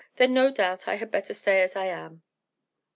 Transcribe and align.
"Then 0.15 0.33
no 0.33 0.49
doubt 0.49 0.87
I 0.87 0.95
had 0.95 1.11
better 1.11 1.31
stay 1.31 1.61
as 1.61 1.75
I 1.75 1.85
am." 1.85 2.23